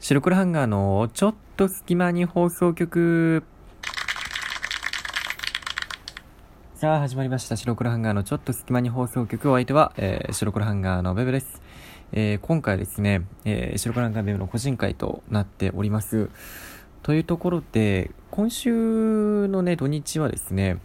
[0.00, 3.44] 白黒ハンガーのちょっと隙間に放送局。
[6.74, 7.56] さあ、始まりました。
[7.56, 9.50] 白黒ハンガーのちょっと隙間に放送局。
[9.52, 11.60] お相手は、えー、白黒ハンガーのベブです。
[12.12, 16.30] えー、今回ですね、えー、白黒ハンガーベブの個人会となっております。
[17.02, 20.78] というところで、今週のね、土日はですね、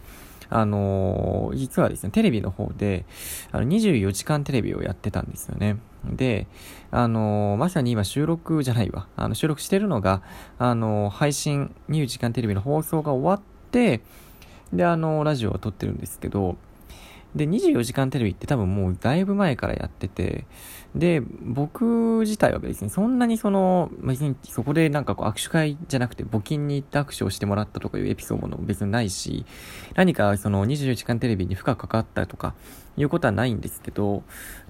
[0.50, 3.06] あの、実はですね、テレビの方で、
[3.50, 5.78] あの、24時間テレビをやってたんですよね。
[6.14, 6.46] で、
[6.90, 9.08] あの、まさに今収録じゃないわ。
[9.16, 10.22] あの、収録してるのが、
[10.58, 14.02] あの、配信、ニュー時間テレビの放送が終わって、
[14.72, 16.56] で、あの、ラジオを撮ってるんですけど、
[17.36, 20.46] で、24時間テレビって多分もうだいぶ前からやってて、
[20.94, 29.44] で、僕自体は別にそんなにその、別にそこでなんかこう握手会じゃなくて募金に行って握手をしてもらったとかいうエピソードも別にないし、
[29.94, 32.54] 何かその24時間テレビに深く関わったとか
[32.96, 34.22] いうことはないんですけど、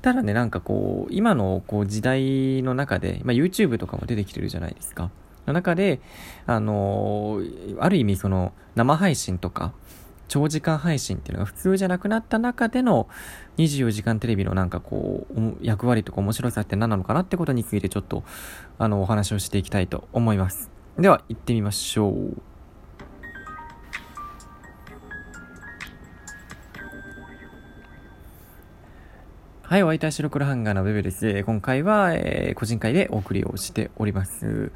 [0.02, 5.10] ただね、なんかこう、今のこう時代の中で、まあ YouTube とかも出てきてるじゃないですか。
[5.46, 6.00] の中で、
[6.46, 7.40] あの
[7.78, 9.72] ある意味その生配信とか、
[10.28, 13.08] 長時間配信っていうのが普通じゃなくなった中での
[13.58, 18.24] 24時間テレビのなんかこう、役割とか面白さって何なのかなってことについてちょっと、
[18.78, 20.70] あの、お話をしていきたいと思います。
[20.98, 22.55] では、行ってみましょう。
[29.68, 31.42] はい、お相手は白黒ハンガーのベベです。
[31.42, 34.70] 今回は、えー、個人会でお送りをしております。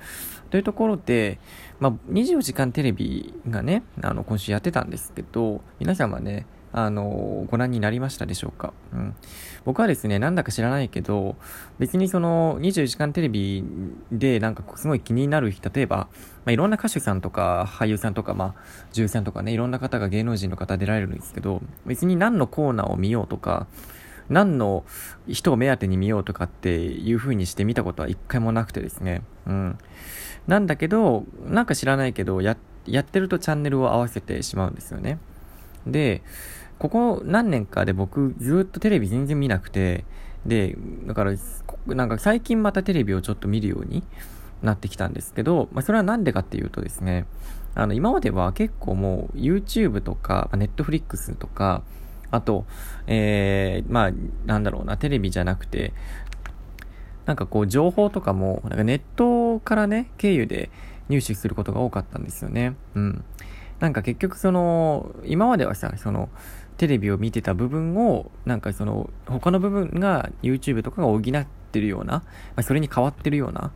[0.50, 1.38] というところで、
[1.78, 8.72] まあ、24時間テレビがね、あの、今週やってたんですけど、皆様ね、あの、ご覧になりましたでしょうか？
[8.92, 9.14] うん。
[9.64, 11.36] 僕はですね、なんだか知らないけど、
[11.78, 13.62] 別にその、24時間テレビ
[14.10, 16.08] でなんかすごい気になる例えば、ま
[16.46, 23.68] あ、いろんな歌手さんとか、俳優さんとか、まあ、女優さんとかね、いろんな方が芸能人の方出られるんですけど、別に何のコーナーを見ようとか、
[24.30, 24.84] 何の
[25.28, 29.22] 人を目当てに見ようとかっていう風にして見たことは一回もなくてですね。
[29.46, 29.78] うん。
[30.46, 32.56] なんだけど、なんか知らないけど、や、
[32.86, 35.18] やってるとチャンネルを合わせてしまうんですよね。
[35.86, 36.22] で、
[36.78, 40.04] ここ何年かで僕ずっとテレビ全然見なくて、
[40.46, 40.76] で、
[41.06, 41.32] だから、
[41.86, 44.02] なんか最近またテレビをちょっと見るように
[44.62, 47.26] なってきたんですけど、まあそれはなんでかっていうとですね、
[47.74, 51.82] あの、今までは結構もう YouTube とか、Netflix とか、
[52.30, 52.64] あと、
[53.06, 54.12] えー、まあ、
[54.46, 55.92] なんだろうな、テレビじゃなくて、
[57.26, 60.70] なんかこう、情報とかも、なんかネットからね、経由で
[61.08, 62.74] 入手することが多かったんですよね。
[62.94, 63.24] うん。
[63.80, 66.28] なんか結局その、今まではさ、その、
[66.76, 71.22] テレビを見てた部分を、なんかその、他の部分が YouTube とかが補っ
[71.72, 72.24] てるような、ま
[72.56, 73.72] あ、それに変わってるような、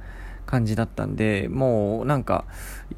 [0.55, 2.45] 感じだったんで、もうなんか、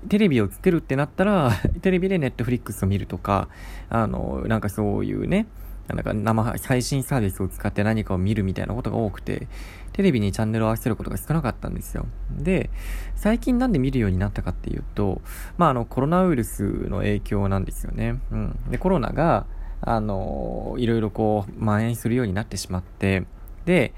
[0.09, 3.49] テレビをつけるってなったら、 テレビでネットフリックスを見るとか、
[3.89, 5.47] あの、なんかそういうね、
[5.89, 9.47] なんか生配信サービスを使って何かを見るみたいなことが多くて、
[9.93, 12.07] テレビにチャンネルを合わせることが少なかったんですよ。
[12.31, 12.69] で、
[13.15, 15.23] 最近なんで見るようになったかっていうと、
[15.57, 18.21] まああのコロナウイルスの影響なんですよね。
[18.33, 18.59] うん。
[18.71, 19.47] で、コロナが、
[19.81, 23.25] あの、いろいろこう、蔓延するようになってしまって、
[23.65, 23.95] で、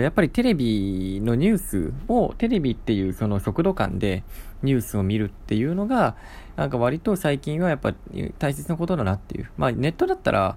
[0.00, 4.22] やっぱりテレビのニュースを、テレビっていうその速度感で
[4.62, 6.16] ニュースを見るっていうのが、
[6.56, 7.94] なんか割と最近はやっぱ
[8.38, 9.50] 大切なことだなっていう。
[9.56, 10.56] まあネットだったら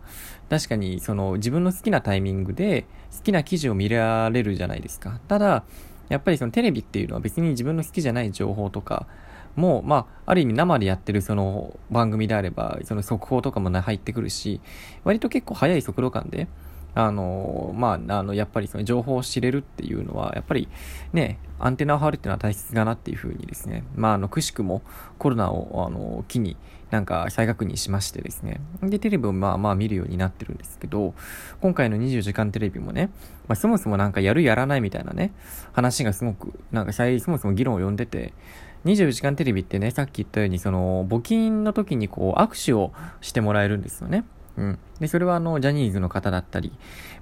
[0.50, 2.86] 確かにその自分の好きなタイミングで
[3.16, 5.20] 好きな記事を見られるじゃないですか。
[5.28, 5.64] ただ、
[6.10, 9.08] やっぱりそのテレビっていうのは別に自分の好きじゃない情報とか、
[9.56, 14.62] もう、まあ、ある意味生でやってるその番組であれば、その速報とかも入ってくるし、
[15.04, 16.48] 割と結構速い速度感で、
[16.96, 20.70] あの、まあ、あの、やっぱりその情報を知れるっていうのは、やっぱり
[21.14, 24.82] ね、アンテナを張るっていうのは大切だなっていうふうにですね、まあ、あの、くしくも
[25.20, 26.58] コロナを、あの、機に、
[26.92, 28.62] なんか再確認しましてですね。
[28.82, 31.14] で、テレビをまあまあ見るようになってるんですけど、
[31.60, 33.10] 今回の24時間テレビもね、
[33.48, 35.34] まあ、そもそもなんかやるやらないみたいなね、
[35.74, 38.34] 話がすごく、なんかそもそも議論を呼んでて、
[38.86, 44.24] 24時間テレビってね、さっき言ったように、その、募金の時にこう、握手をしてもらえるんですよね。
[44.58, 44.80] うん。
[45.00, 46.72] で、それはあの、ジャニーズの方だったり、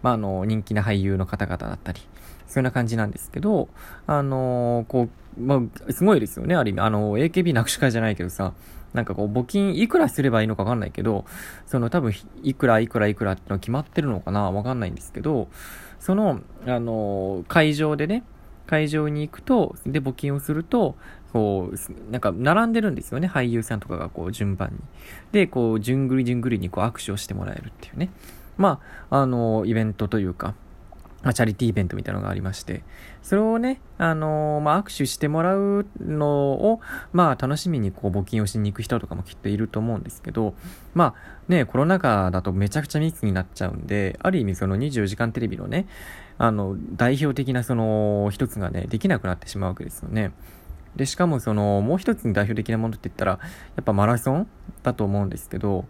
[0.01, 2.01] まあ、あの、人気な俳優の方々だったり、
[2.47, 3.69] そんな感じなんですけど、
[4.05, 5.55] あのー、こう、ま
[5.87, 6.81] あ、すごいですよね、ある意味。
[6.81, 8.53] あの、AKB なくし会じゃないけどさ、
[8.93, 11.25] なんかこう、募金いくらすればいいのかわかんないけど、
[11.65, 12.13] その多分、
[12.43, 15.47] いくらいくらいくらっての決まってるのかなわかんないんですけど、
[15.99, 18.23] その、あのー、会場でね、
[18.67, 20.95] 会場に行くと、で、募金をすると、
[21.31, 23.27] こう、なんか、並んでるんですよね。
[23.27, 24.77] 俳優さんとかが、こう、順番に。
[25.31, 28.09] で、こう、じゅんぐりじゅんぐりに、こう、握手をしてもらえるっていうね。
[28.57, 28.79] ま
[29.09, 30.53] あ、あの、イベントというか、
[31.23, 32.83] まチャリティーイベントみたいなのがありまして、
[33.21, 36.81] それをね、あのー、まあ、握手してもらうのを、
[37.13, 40.53] まあ、楽しみにこう募金をしに行く人とかもきっといると思うんですけど、
[40.93, 45.87] まあ、ね、コロナ禍だとめちゃくちゃ密になっちゃうんで、ある意味その24時間テレビのね、
[46.37, 50.31] あの、代表的なその一つがね、できなくなってしまうわけですよね。
[50.95, 54.47] で、しかもその、もう一つに代表的なものって言ったら、やっぱマラソン
[54.83, 55.85] だと思うんですけど、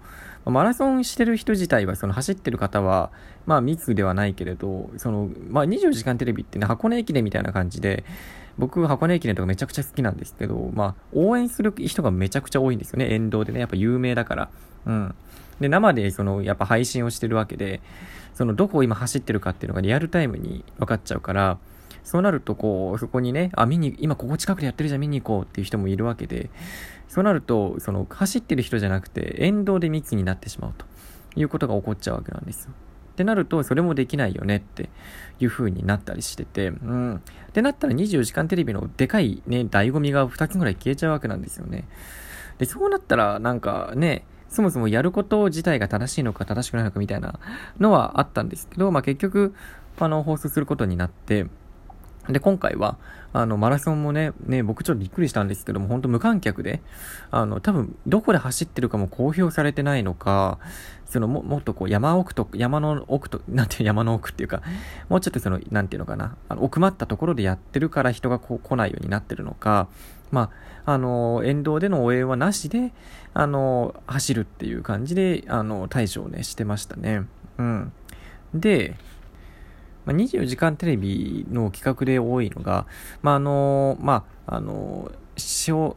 [0.45, 3.12] マラソンしてる人自体は、その走ってる方は、
[3.45, 8.04] まあ密ではないけれど、その、まあ24時間テレビってね、箱根駅伝みたいな感じで、
[8.57, 14.50] 僕、箱根駅伝とかめちゃくちゃ好きなんですけど、まあ、応援する人がめちゃくちゃ多いんですよね、沿道でね、やっぱ有名だから。
[14.86, 15.16] うん。
[15.60, 17.81] で、生で、その、やっぱ配信をしてるわけで、
[18.36, 21.57] その、どこを今走ってるかっていうのがリアルタイムに分かっちゃうから、
[22.04, 26.50] そうなると、こう、そこにね、あ、見に、今ここ近くでやってるじゃん、見に行こうっていう人もいるわけで、
[27.08, 30.86] そうなると、その、走ってる人じゃなくて、沿道で密になってしまうと
[31.36, 32.72] いうことが起こっちゃうわけなんですよ。
[33.14, 34.90] ってなると、それもできないよねって
[35.40, 37.16] いう風になったりしてて、うん。
[37.16, 37.20] っ
[37.54, 41.88] てなったら24時間テレビのでかいね、醍醐味が2つぐらい消えちゃうわけなんですよね。
[42.58, 47.40] で、そうなったら、なんかね、そもそもやること自体が正しいのか正しくないのかみたいな
[47.80, 49.54] のはあったんですけど、まあ結局、
[50.00, 51.46] あの、放送することになって、
[52.30, 52.98] で、今回は、
[53.34, 56.81] あの、マラソンもね、ね、僕ちょっとびっくりしたんですけども、本当無観客で、
[57.31, 60.60] あの、多分、どこで走ってるかも公表されてないのか、
[61.06, 64.62] その、も、もっとこう、山奥と、山の奥と、 なんていう山の奥っていうか、
[65.10, 69.90] もうちょっとその、なんていうのかな、あの、奥まったところでやってるから人がこう来ないようになってるのか、
[70.31, 70.50] ま
[70.86, 72.94] あ、あの、沿道での応援はなしで、
[73.34, 77.24] あの、走るっていう感じで、あの、対処をね、してましたね。
[77.58, 77.92] うん。
[78.54, 78.96] で、
[80.06, 82.86] まあ、24時間テレビの企画で多いのが、
[83.22, 85.12] まあ、あの、まあ、あの、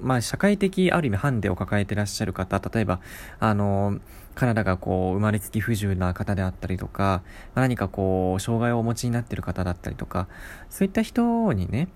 [0.00, 3.00] まあ、社会的ある意味ハンデを抱えてらっしゃる方、例えば、
[3.38, 3.98] あの、
[4.34, 7.22] 体がこう、生まれつき不自由な方であったりとか、
[7.54, 10.28] 何かこう、障害をお持ちになっている方だったりとか、
[10.70, 11.88] そういった人にね、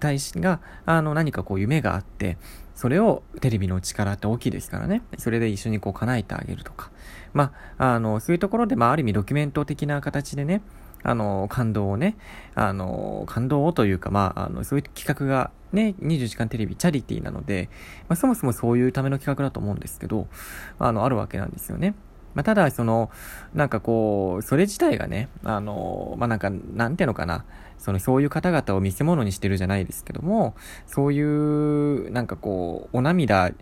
[0.00, 2.36] 対しが、あの、何かこう、夢があって、
[2.74, 5.02] それをテレビの力って大きいですからね。
[5.18, 6.90] それで一緒にこう、叶えてあげるとか。
[7.32, 10.62] まあ、あの、そういうところで、まあ、ある意味ドキュメント的な形でね、
[11.02, 12.16] あの、感動をね、
[12.54, 17.68] あの、感動をというか、まあ、あの、そういう企画がね、24時間テレビチャリティーなので、
[18.08, 20.26] まあ、そもそもそういうための企画だと思うんですけど、
[20.78, 21.94] あの、あるわけなんですよね。
[22.34, 23.10] まあ、ただ、その、
[23.54, 27.44] なんかこう、それ自体がね、あの、まあ、なんか、なんていうのかな、
[27.78, 30.54] その、そういう方々を見せ物にしてるじゃないですけども、
[30.86, 33.52] そういう、なんかこう、お涙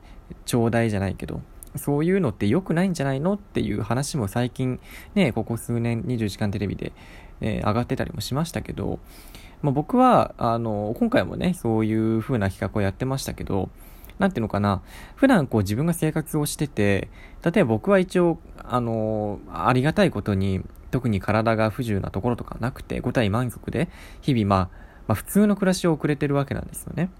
[0.44, 1.40] ちょうだいじゃないけど、
[1.76, 4.80] そういうのって良くないんじゃないのっていう話も最近、
[5.14, 6.92] ね、ここ数年24時間テレビで、
[7.40, 8.98] えー、上がってたりもしましたけど、
[9.62, 13.70] まあ、僕は、あの、今回もね、そういう風な企画をやってましたけど、
[14.18, 14.82] なんていうのかな、
[15.14, 17.08] 普段こう自分が生活をしてて、
[17.44, 23.88] 例えば僕は一応、あの、ありがたいことに、特に体が不自由なところとかなくて、五体満足で、
[24.22, 24.68] 日々まあ、
[25.08, 27.10] まあ普通の暮らしを送れてるわけなんですよね。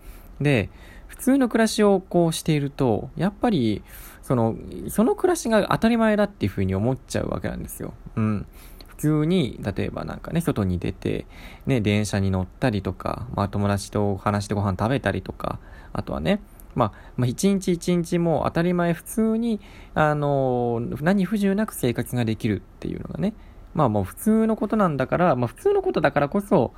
[0.40, 0.70] で、
[1.08, 3.82] 普通の暮らしをこうしていると、やっぱり、
[4.22, 4.56] その、
[4.88, 7.94] その暮らしが当たり前だっていうふうに思っちゃうわけなんですよ。
[8.16, 8.46] うん。
[8.96, 11.26] 普通に、例えばなんかね、外に出て、
[11.66, 15.58] ね、電車に乗ったりとか、まあ友達と話してご飯食べたりとか、
[15.92, 16.40] あとはね、
[16.74, 19.60] まあ、まあ、一日一日も当たり前普通に、
[19.94, 23.34] あの、何不自由なく生活ができるっていうのがね、
[23.74, 26.72] まあもう普通のことなんだから、まあ普通のことだからこそ、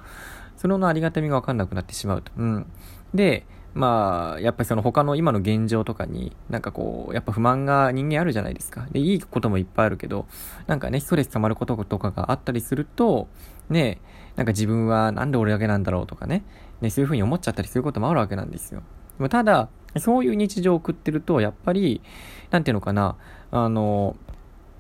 [0.57, 2.33] そのありがたみがわかんなくなってしまうと。
[2.37, 2.67] うん。
[3.15, 8.87] で、まあ、やっぱりその他の今の現状とかに、なんかこう、やっぱ不満が人間あるじゃないですか。
[8.91, 10.27] で、いいこともいっぱいあるけど、
[10.67, 13.29] なんかね、ストレス溜まることとかがあったりすると、
[13.69, 14.01] ね、
[14.37, 16.45] なんか自分はなんで俺だけなんだろうとかね、
[16.81, 18.83] ね、そういうふうに思っちゃったりすることもあるわけなんですよ。
[19.29, 22.03] ただ、そういう日常を送ってると、やっぱり、
[22.51, 23.17] なんていうのかな、
[23.51, 24.17] あの、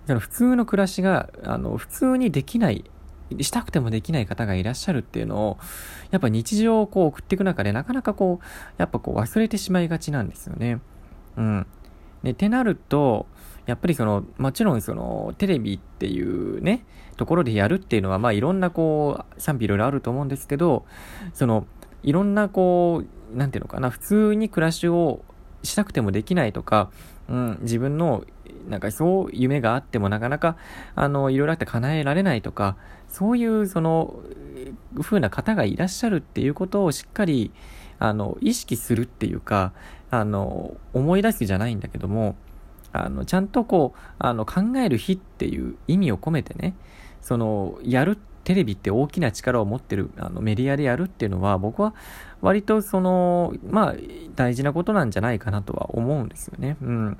[0.06, 2.84] 普通の暮らしが、あの、普通にできない
[3.40, 5.58] したくてもできない方がいらっしゃるっていうのを、
[6.10, 8.44] やっぱ日常をこう送っていく中でなかなかこう、
[8.78, 10.80] やっぱこう忘れてしまいがちなんですよね。
[11.36, 11.66] うん。
[12.22, 13.26] で、ってなると、
[13.66, 16.84] やっぱりその、もちろんその、テレビっていうね、
[17.16, 20.86] ところでやるっていうのは、まあいろんなこう、賛否いろいろあると思うんですけど、
[21.34, 21.66] その、
[22.02, 25.22] いろんなこう、なんていうのかな、普通に暮らしを
[25.62, 26.90] したくてもできないとか、
[27.28, 28.24] うん、自分の
[28.68, 30.56] なんかそう夢があってもなかなか、
[30.94, 32.76] あの、いろいろあって叶えられないとか、
[33.08, 34.20] そういうその、
[35.00, 37.52] 風な方がいらっしゃるっていうことをしっかり、
[37.98, 39.72] あの、意識するっていうか、
[40.10, 42.36] あの、思い出すじゃないんだけども、
[42.92, 46.74] あの、ちゃんとこう、あの、考える日っていう意味を込めてね、
[47.20, 51.94] その、やる、テレビって大きな力を持ってる、あの、メディアでやるっていうのは、僕は
[52.40, 53.94] 割とその、まあ、
[54.36, 56.78] 大事なことなんじゃないかなとは思うんですよね。
[56.80, 57.18] うん。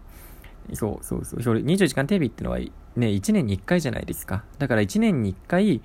[0.74, 1.42] そうそうそう。
[1.42, 4.44] それ、24時間テレビってのはね、1年に1回じゃないですか。
[4.58, 5.82] だから1年に1回、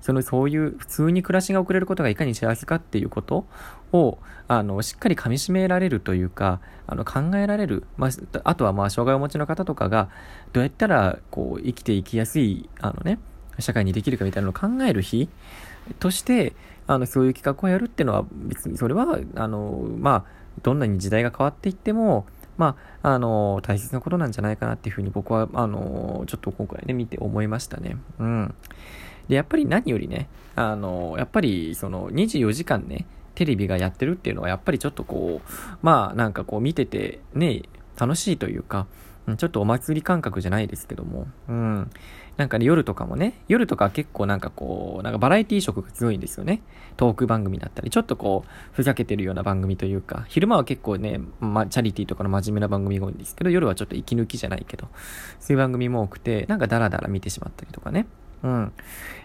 [0.00, 3.46] そのそういう普通に暮らしが送れることがいかに幸せかっていうこと
[3.92, 7.84] を、あの、しっかり噛み締められるというか、あの、考えられる。
[7.96, 8.10] まあ、
[8.44, 10.10] あとはまあ、障害をお持ちの方とかが、
[10.52, 13.18] どうやったら、こう、生きていきやすい、あのね、
[13.58, 15.28] 社会にできるかみたいなのを考える日
[16.00, 16.54] として、
[16.86, 20.24] あの、そういう企画をやるっていうのは、別にそれは、あの、まあ、
[20.62, 22.26] どんなに時代が変わっていっても、
[22.56, 27.96] まあ、あの、大切なことなんじゃないかなっていうふうに僕は、あの、ちょっと今回ね、見て思いましたね。
[28.18, 28.54] うん。
[29.28, 37.62] で、やっぱり何よりね、あの、やっぱり、その、24時間ね、テレビがやってるっていうのは、やっぱりちょっとこう、まあ、なんかこう、見てて、ね、
[37.98, 38.86] 楽しいというか、
[39.38, 41.90] ちょっとお祭り感覚じゃないですけども、うん。
[42.36, 46.62] なんかね、夜とかもね、夜とか結構なんかこう、なんかバラエティ色が強いんですよね。
[46.96, 54.88] トーク番組だったり、ちょっとこう、ふざけてるような番組というか、昼間は結構ね、まチャリティーとかの真面目な番組が多いんですけど、夜はちょっと息抜きじゃないけど、
[55.38, 58.06] そういう番組も多くて、なんかダラダラ見てしまったりとかね。
[58.44, 58.72] うん。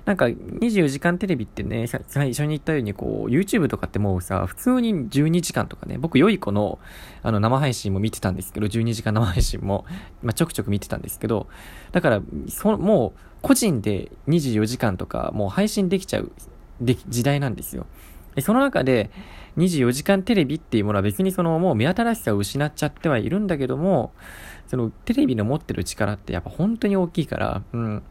[0.05, 6.79] なんか、24時間テレビってね、最初に言ったように、こう、YouTube とかってもうさ、普通に12時間とかね、僕、良い子の、
[7.21, 9.85] あの、生配信も見てたんですけど、12時間生配信も、
[10.23, 11.47] まあ、ちょくちょく見てたんですけど、
[11.91, 16.31] だから、そもう、個人で24時間とか、もう配信できちゃう、
[16.79, 17.85] で、時代なんですよ。
[18.35, 19.11] で、その中で、
[19.57, 24.13] 24時間テレビっていうものは別にそのもう目新しさを失っちゃってはいるんだけども、
[24.67, 28.03] そのテレビの持ってる力ってやっぱ本当に大きいから、うん。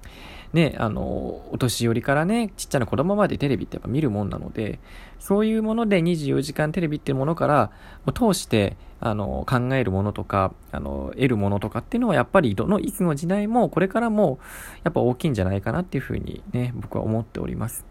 [0.53, 1.03] ね、あの、
[1.51, 4.79] お年寄りからね、ちっちゃな子供までテレビってやっぱ見るもんなので、
[5.19, 7.71] そういうもので24時間テレビっていうものから、
[8.13, 14.39] 通して、あの、考えるものとか、あの、得るものとかっていうのはやっぱりどの、いつの時代もこれからも、
[14.85, 17.88] やっぱ大きいんじゃないかなっていうふうにね、僕は思っております。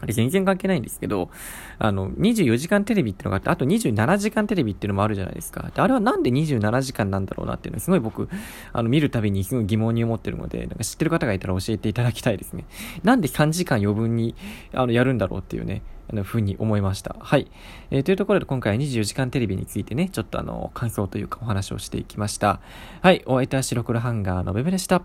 [0.00, 1.30] あれ全然関係ないんですけど、
[1.78, 5.70] あの、24時間テレビってのがあって、あと27時間テレビっていうのもあるじゃないですか。
[5.74, 8.28] で、あれはなんで27時間なんだろうなっていうのはすごい僕、
[8.72, 12.64] あの、見るたびにすごい疑問に思ってるので、なんか知ってる方がいたら教えていただきたいですね。
[13.02, 14.34] なんで3時間余分に、
[14.72, 17.16] あの、やるんだろうっていうね、あの、ふうに思いました。
[17.18, 17.50] はい。
[17.90, 22.60] えー、というところで今回は24時間テレビについてね、ちょっとあの、感想というかお話をしていきました。
[23.02, 23.22] はい。
[23.26, 25.02] お相手は白黒ハンガーのベベでした。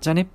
[0.00, 0.28] じゃあね。